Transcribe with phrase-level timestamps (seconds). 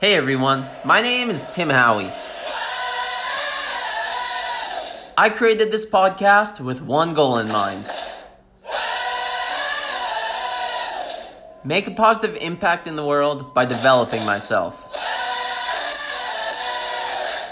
[0.00, 2.12] Hey everyone, my name is Tim Howie.
[5.18, 7.84] I created this podcast with one goal in mind
[11.64, 14.76] make a positive impact in the world by developing myself.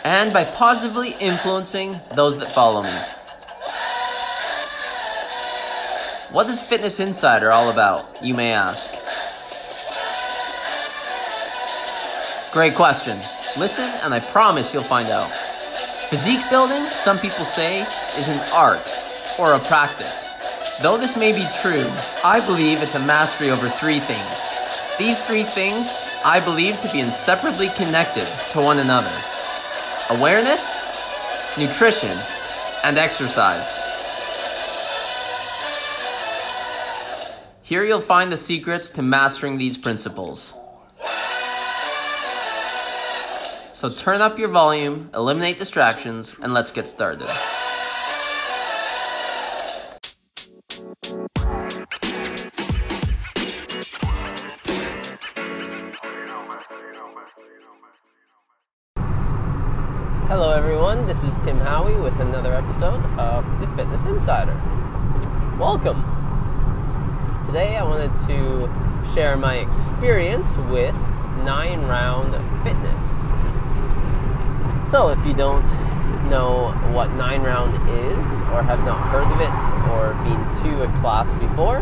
[0.04, 2.96] And by positively influencing those that follow me.
[6.32, 8.95] What is Fitness Insider all about, you may ask?
[12.56, 13.20] Great question.
[13.58, 15.30] Listen, and I promise you'll find out.
[16.08, 17.82] Physique building, some people say,
[18.16, 18.90] is an art
[19.38, 20.26] or a practice.
[20.80, 21.86] Though this may be true,
[22.24, 24.38] I believe it's a mastery over three things.
[24.98, 29.12] These three things I believe to be inseparably connected to one another
[30.08, 30.82] awareness,
[31.58, 32.16] nutrition,
[32.82, 33.68] and exercise.
[37.60, 40.54] Here you'll find the secrets to mastering these principles.
[43.76, 47.26] So turn up your volume, eliminate distractions, and let's get started.
[60.24, 61.06] Hello, everyone.
[61.06, 64.54] This is Tim Howie with another episode of the Fitness Insider.
[65.60, 66.02] Welcome.
[67.44, 70.94] Today, I wanted to share my experience with
[71.44, 72.32] Nine Round
[72.64, 72.95] Fitness.
[74.90, 75.64] So, if you don't
[76.30, 81.00] know what Nine Round is, or have not heard of it, or been to a
[81.00, 81.78] class before,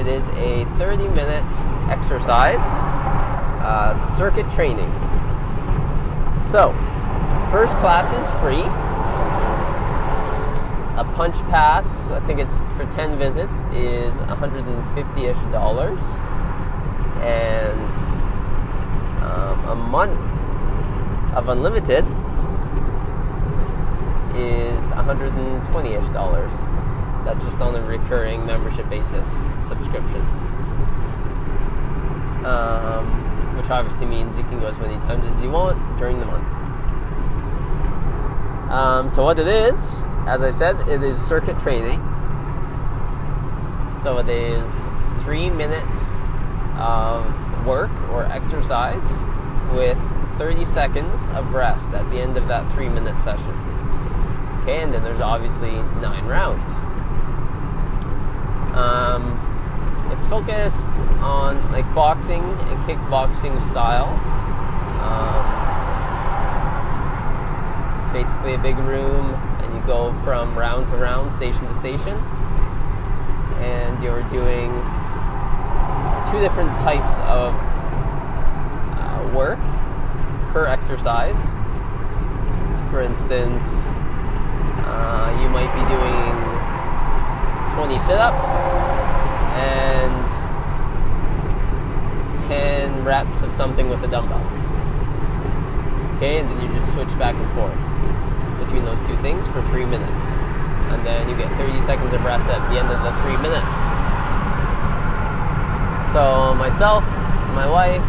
[0.00, 1.44] it is a 30 minute
[1.90, 2.62] exercise
[3.60, 4.90] uh, circuit training.
[6.50, 6.72] So,
[7.50, 8.62] first class is free.
[10.98, 16.00] A punch pass, I think it's for 10 visits, is 150 ish dollars.
[17.20, 17.94] And
[19.22, 20.41] um, a month
[21.34, 22.04] of unlimited
[24.34, 26.52] is 120-ish dollars.
[27.24, 29.26] That's just on a recurring membership basis
[29.66, 30.20] subscription.
[32.44, 33.06] Um,
[33.56, 36.48] which obviously means you can go as many times as you want during the month.
[38.70, 42.00] Um, so what it is, as I said, it is circuit training.
[44.02, 44.68] So it is
[45.22, 46.00] three minutes
[46.78, 49.04] of work or exercise
[49.74, 49.98] with
[50.42, 53.54] 30 seconds of rest at the end of that three minute session.
[54.62, 55.70] Okay, and then there's obviously
[56.00, 56.68] nine rounds.
[58.74, 59.38] Um,
[60.10, 60.90] it's focused
[61.22, 64.08] on like boxing and kickboxing style.
[64.98, 65.46] Um,
[68.00, 72.18] it's basically a big room, and you go from round to round, station to station,
[73.62, 74.72] and you're doing
[76.32, 77.54] two different types of
[78.98, 79.60] uh, work
[80.52, 81.40] per exercise.
[82.90, 83.64] For instance,
[84.84, 86.36] uh, you might be doing
[87.74, 88.50] 20 sit ups
[89.56, 90.12] and
[92.48, 94.44] 10 reps of something with a dumbbell.
[96.16, 97.80] Okay, and then you just switch back and forth
[98.60, 100.24] between those two things for three minutes.
[100.92, 103.76] And then you get 30 seconds of rest at the end of the three minutes.
[106.12, 107.04] So, myself,
[107.56, 108.04] my wife,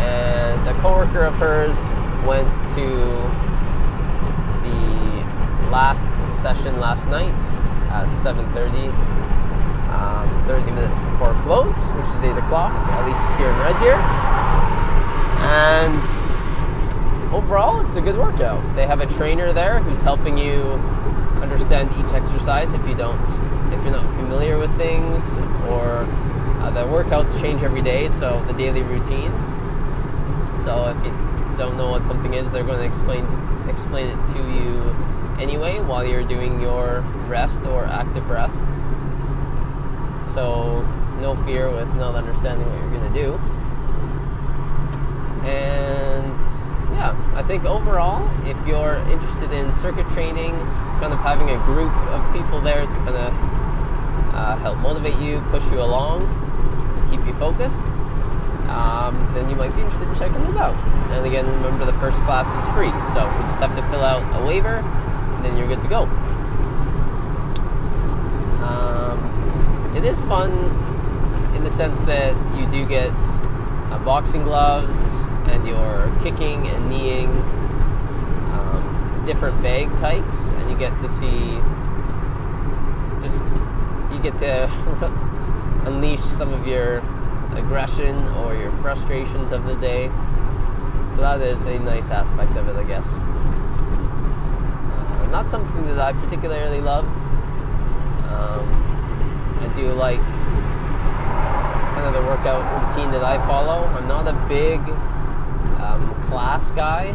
[0.00, 1.76] and a coworker of hers
[2.24, 2.88] went to
[4.64, 7.34] the last session last night
[7.92, 8.88] at 7.30
[9.92, 13.98] um, 30 minutes before close which is 8 o'clock at least here in red deer.
[15.44, 16.00] And
[17.34, 18.62] overall it's a good workout.
[18.74, 20.62] They have a trainer there who's helping you
[21.42, 23.20] understand each exercise if you don't
[23.70, 25.36] if you're not familiar with things
[25.68, 26.06] or
[26.62, 29.30] uh, the workouts change every day so the daily routine
[30.64, 31.12] so if you
[31.58, 33.26] don't know what something is, they're going to explain
[33.68, 34.94] explain it to you
[35.40, 38.66] anyway while you're doing your rest or active rest.
[40.34, 40.80] So
[41.20, 43.34] no fear with not understanding what you're going to do.
[45.46, 46.40] And
[46.96, 50.52] yeah, I think overall, if you're interested in circuit training,
[51.00, 53.34] kind of having a group of people there to kind of
[54.34, 56.24] uh, help motivate you, push you along,
[57.10, 57.84] keep you focused,
[58.68, 60.74] um, then you might be interested in checking it out.
[61.12, 64.22] And again, remember the first class is free, so you just have to fill out
[64.40, 66.04] a waiver, and then you're good to go.
[68.64, 70.50] Um, it is fun
[71.54, 75.00] in the sense that you do get uh, boxing gloves,
[75.50, 77.30] and you're kicking and kneeing
[78.52, 81.60] um, different bag types, and you get to see
[83.22, 83.44] just
[84.12, 84.70] you get to
[85.86, 87.02] unleash some of your
[87.56, 90.08] aggression or your frustrations of the day.
[91.14, 93.06] So that is a nice aspect of it, I guess.
[94.96, 97.04] Uh, not something that I particularly love.
[98.32, 98.66] Um,
[99.60, 100.20] I do like
[101.94, 103.86] kind of the workout routine that I follow.
[103.86, 104.80] I'm not a big
[105.80, 107.12] um, class guy,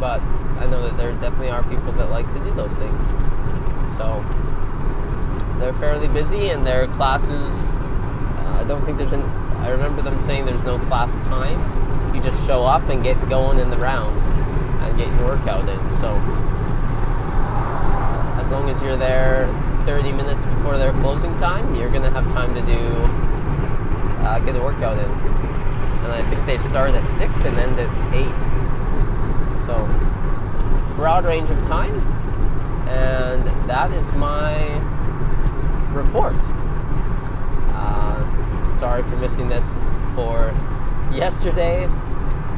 [0.00, 0.20] but
[0.62, 3.06] I know that there definitely are people that like to do those things.
[3.98, 4.24] So
[5.58, 7.69] they're fairly busy, and their classes.
[8.60, 9.22] I don't think there's an.
[9.64, 12.14] I remember them saying there's no class times.
[12.14, 14.20] You just show up and get going in the round
[14.82, 15.78] and get your workout in.
[15.96, 16.14] So
[18.38, 19.46] as long as you're there
[19.86, 22.78] 30 minutes before their closing time, you're gonna have time to do
[24.26, 25.10] uh, get a workout in.
[26.04, 28.40] And I think they start at six and end at eight.
[29.64, 29.86] So
[30.96, 31.98] broad range of time,
[32.88, 34.68] and that is my
[35.94, 36.36] report.
[38.80, 39.74] Sorry for missing this
[40.14, 40.54] for
[41.12, 41.86] yesterday,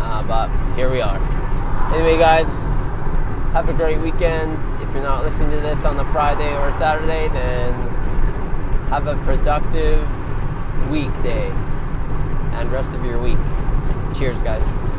[0.00, 1.18] uh, but here we are.
[1.92, 2.62] Anyway, guys,
[3.52, 4.56] have a great weekend.
[4.80, 7.74] If you're not listening to this on a Friday or a Saturday, then
[8.88, 10.08] have a productive
[10.92, 11.50] weekday
[12.52, 13.38] and rest of your week.
[14.16, 14.91] Cheers, guys.